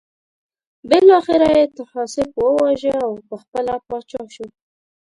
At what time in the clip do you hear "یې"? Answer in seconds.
1.57-1.63